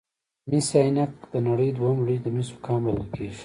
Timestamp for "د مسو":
2.21-2.55